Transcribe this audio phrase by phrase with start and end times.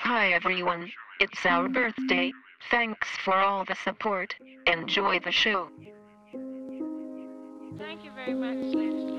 [0.00, 2.30] Hi everyone, it's our birthday.
[2.70, 4.34] Thanks for all the support.
[4.66, 5.70] Enjoy the show.
[7.78, 9.12] Thank you very much, ladies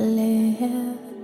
[0.00, 1.19] live.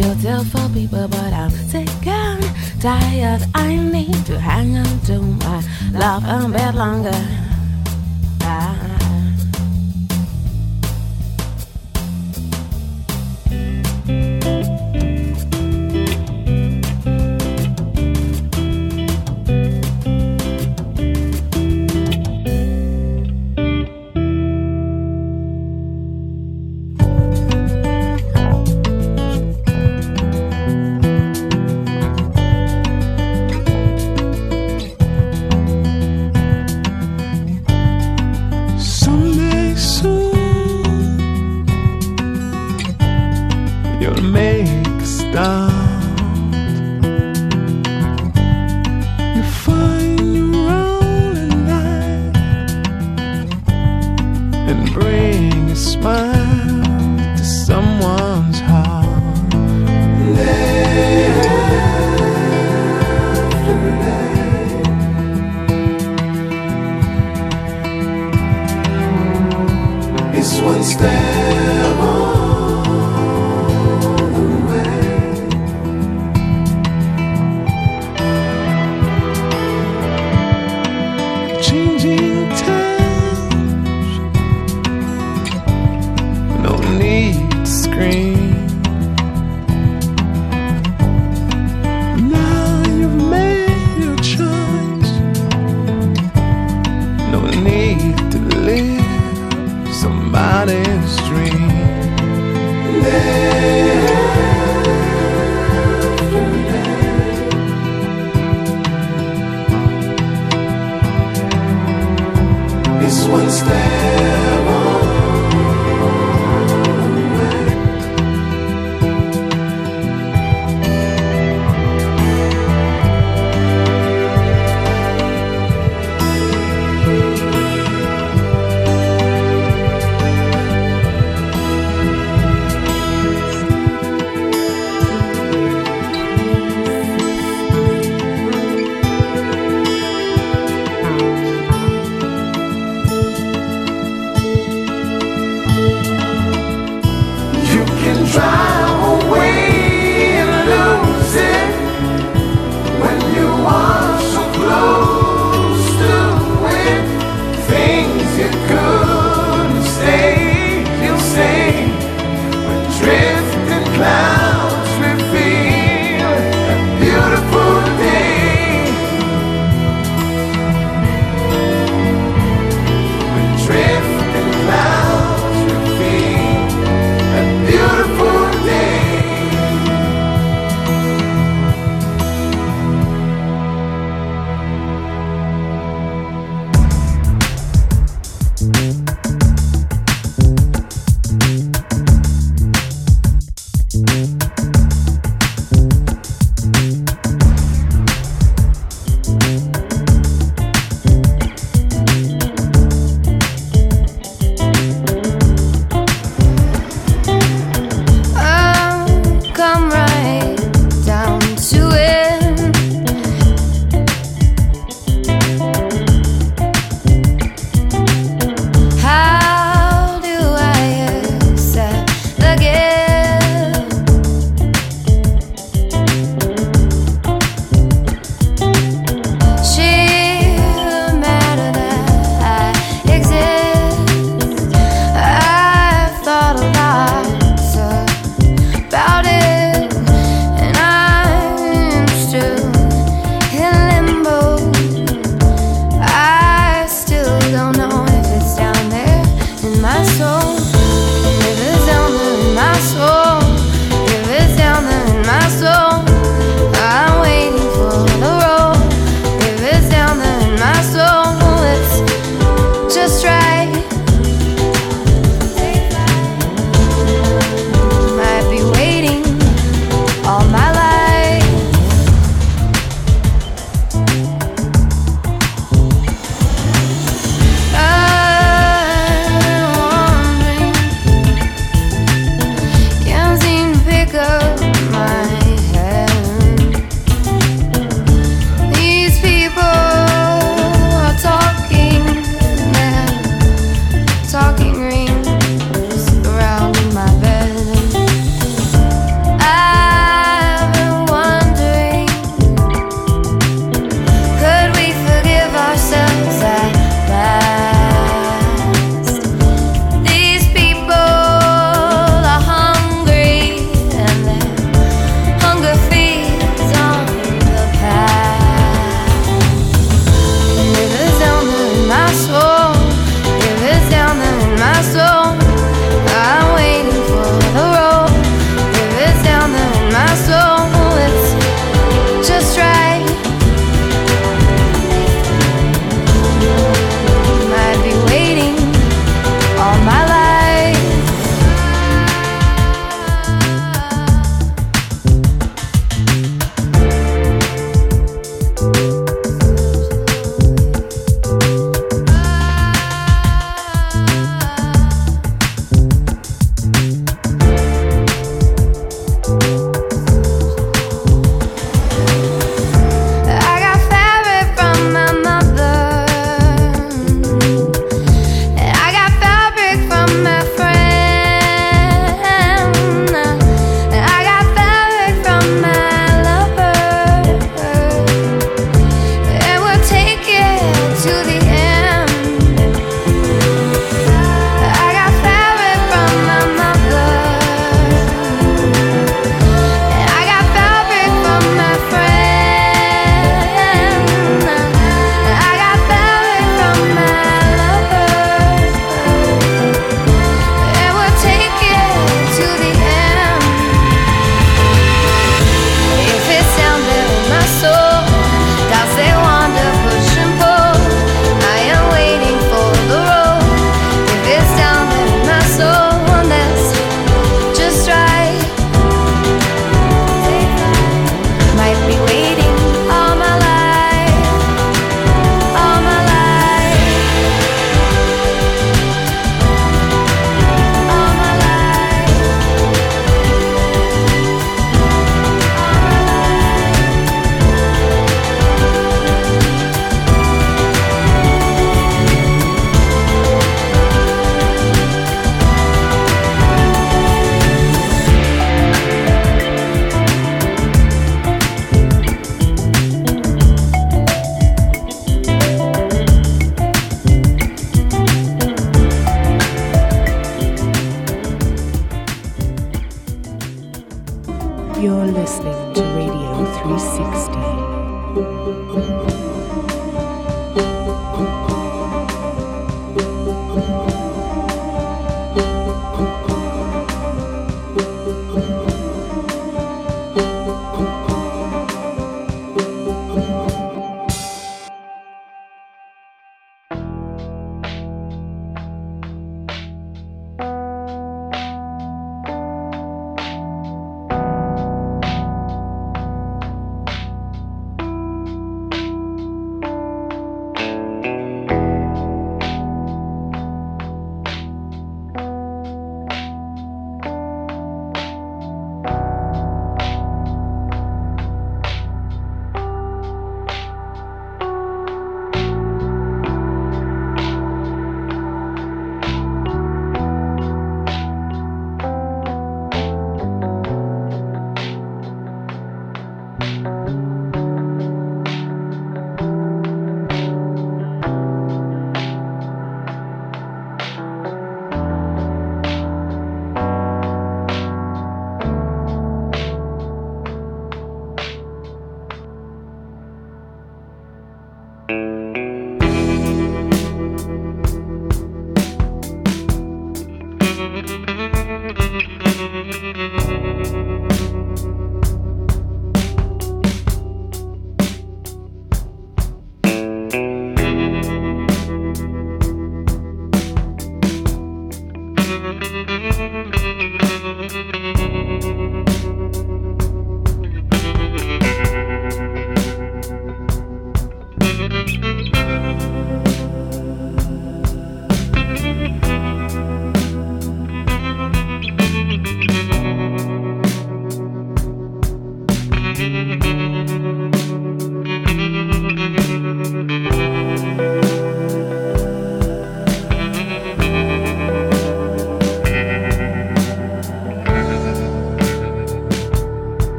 [0.00, 2.44] beautiful people, but I'm sick and
[2.82, 3.42] tired.
[3.54, 5.62] I need to hang on to my
[5.92, 7.45] love a bit longer.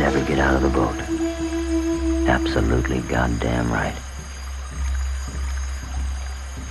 [0.00, 0.98] never get out of the boat.
[2.26, 3.94] Absolutely goddamn right.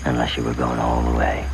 [0.04, 1.48] Unless you were going all the way.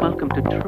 [0.00, 0.63] welcome to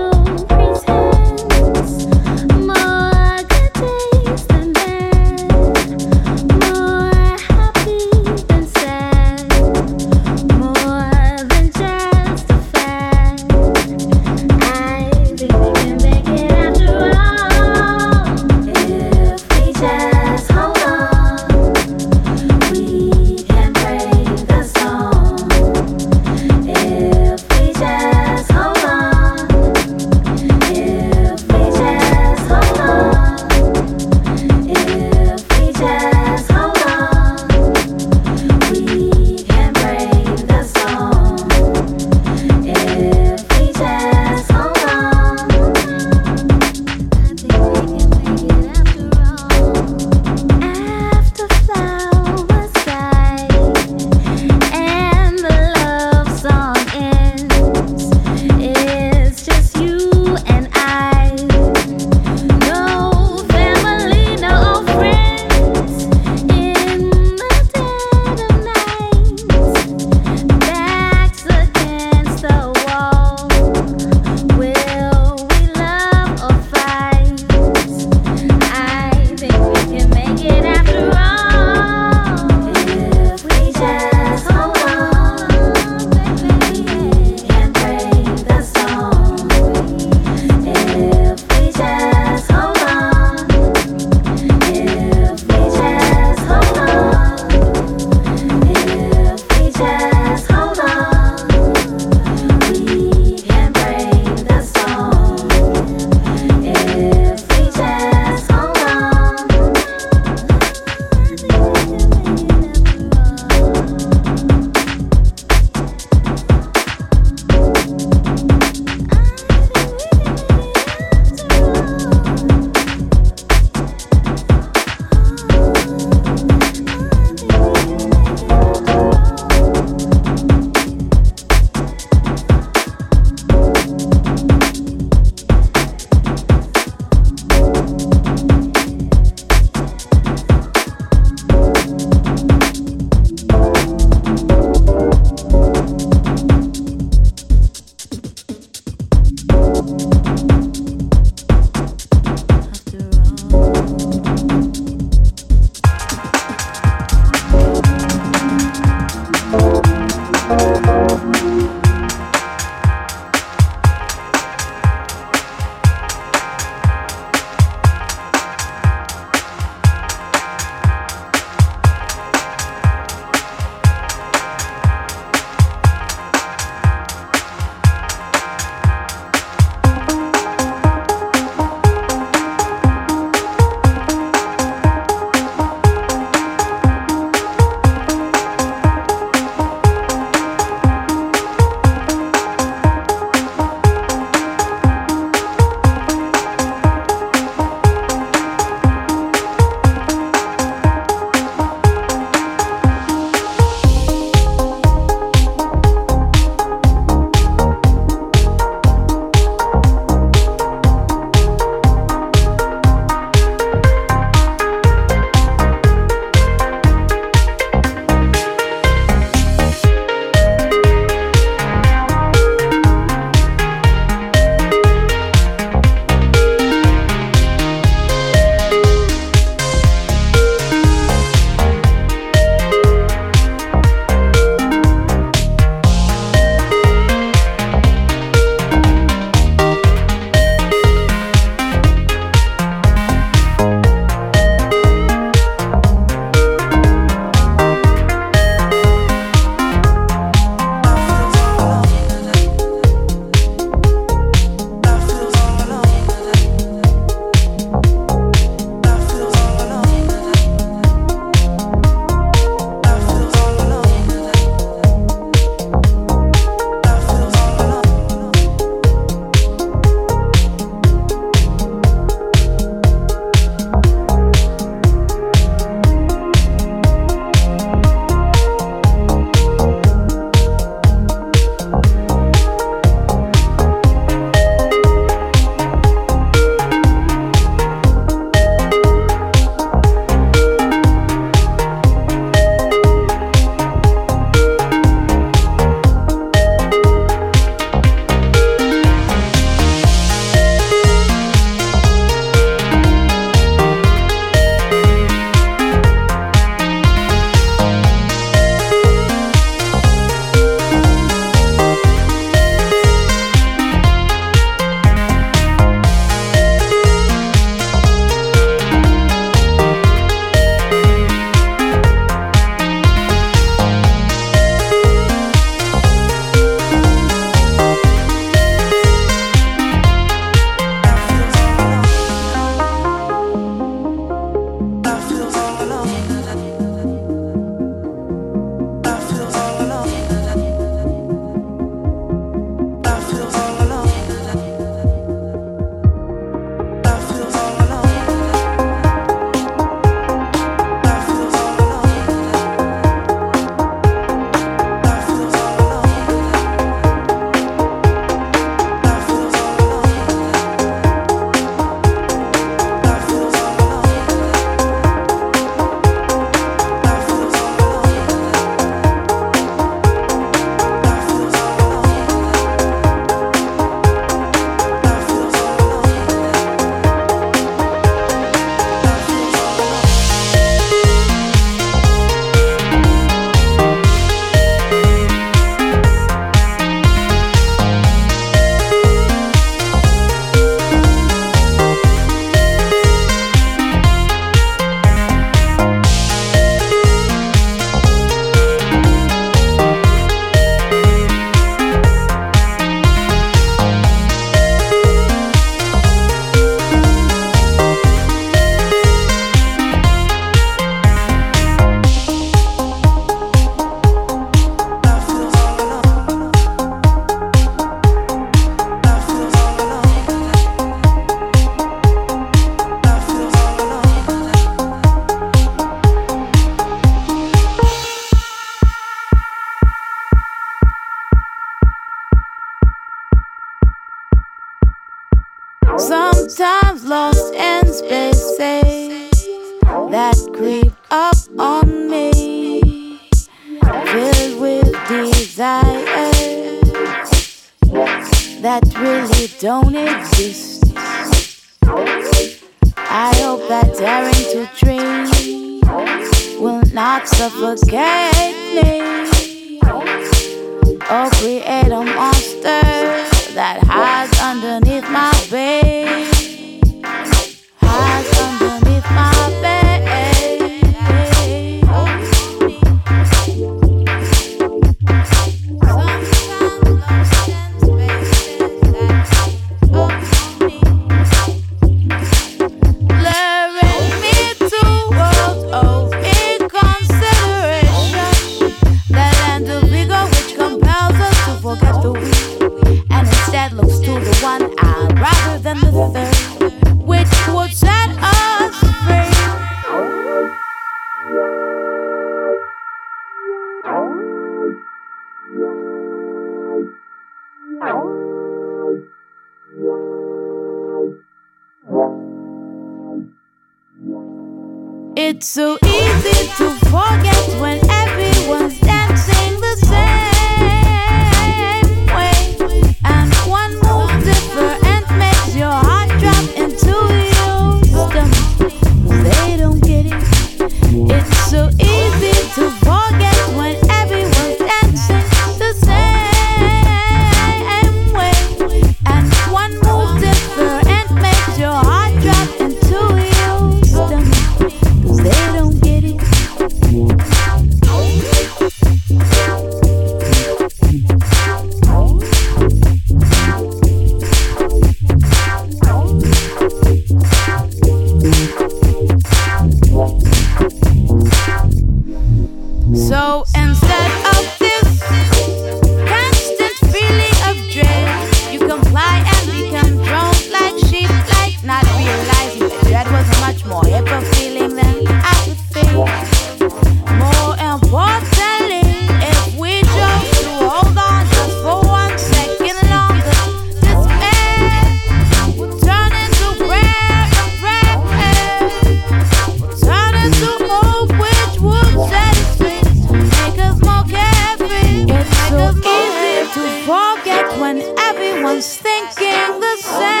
[597.91, 600.00] everyone's thinking the same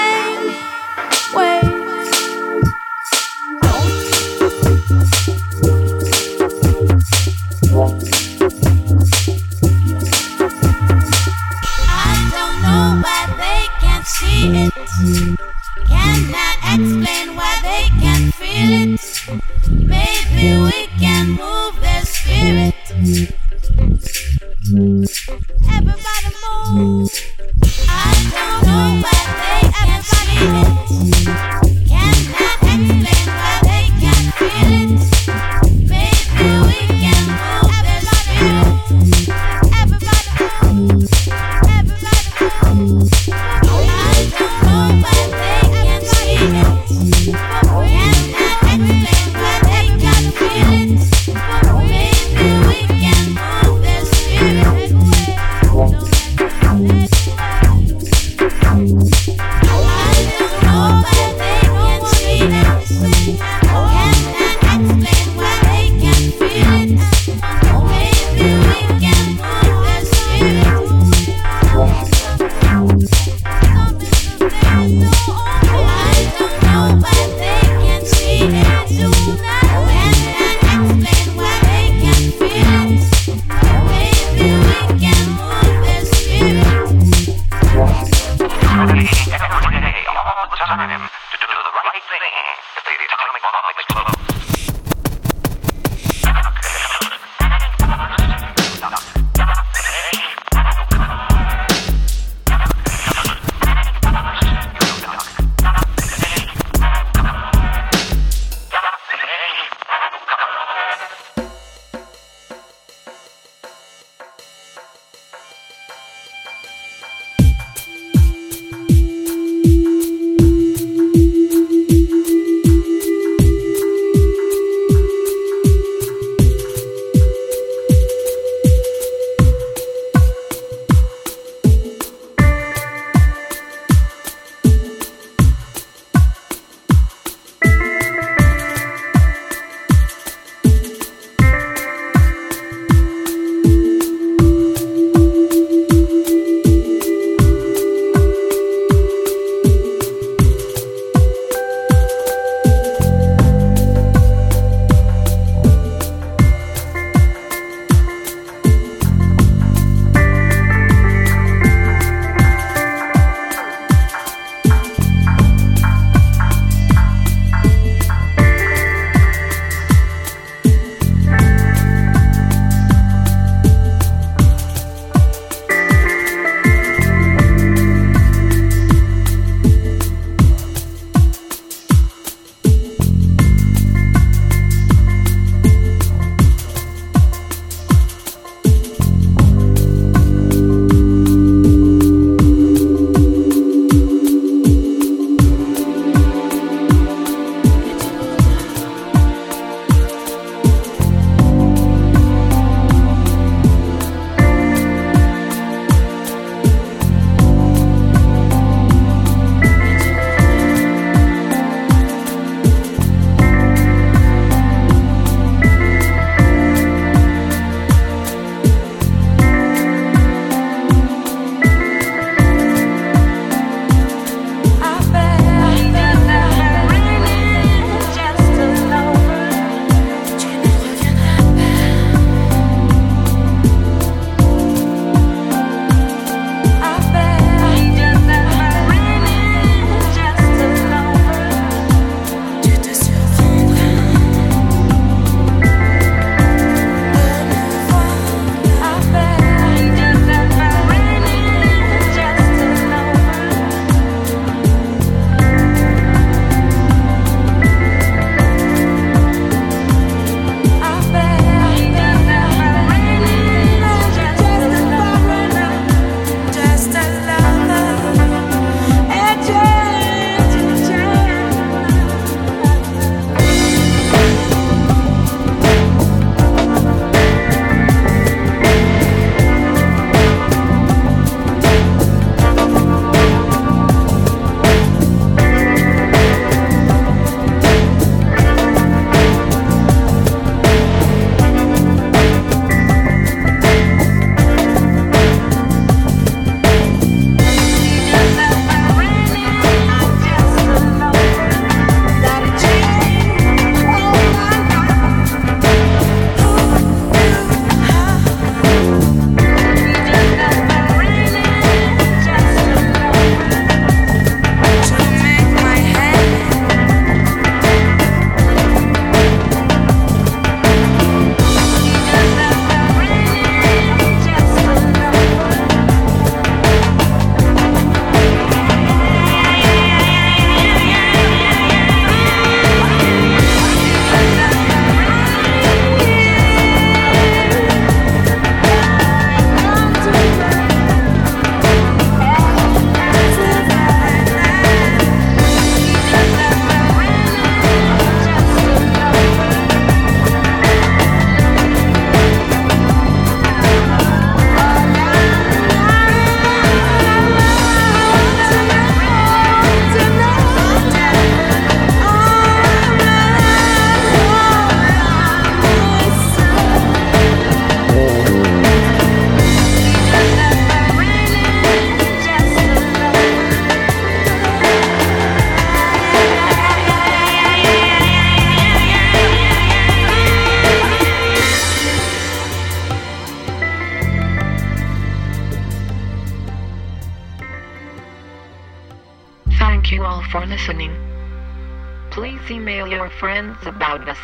[392.41, 394.17] Please email your friends about us.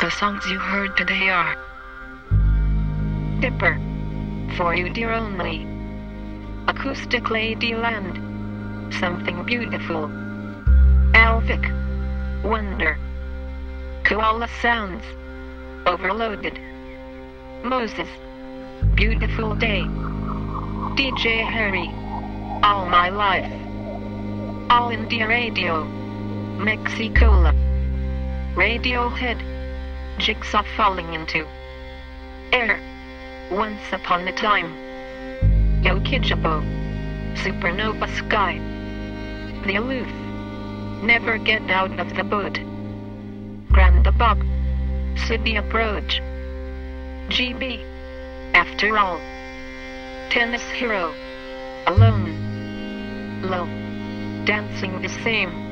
[0.00, 1.56] The songs you heard today are
[3.40, 3.80] Dipper,
[4.56, 5.66] For You Dear Only,
[6.68, 10.08] Acoustic Ladyland, Something Beautiful,
[11.14, 11.64] Alvik,
[12.44, 12.98] Wonder,
[14.04, 15.04] Koala Sounds,
[15.86, 16.58] Overloaded,
[17.62, 18.08] Mozez,
[18.94, 19.82] Beautiful Day,
[20.96, 21.90] DJ Harry,
[22.62, 23.52] All My Life,
[24.70, 26.01] All India Radio,
[26.58, 27.52] Mexicola,
[28.54, 29.40] Radiohead,
[30.18, 31.46] Jigsaw Falling Into
[32.52, 32.78] Air,
[33.50, 34.72] Once Upon a Time,
[35.82, 36.62] Yukijobo,
[37.34, 38.58] Supernova Sky,
[39.66, 40.06] The Aloof,
[41.02, 42.60] Never Get Out of the Boat,
[43.70, 44.44] Grand Bog,
[45.26, 46.20] City Approach,
[47.28, 47.82] GB,
[48.54, 49.18] After All,
[50.30, 51.12] Tennis Hero,
[51.86, 53.66] Alone, Low,
[54.44, 55.71] Dancing the Same,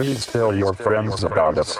[0.00, 1.78] Please tell your friends about us.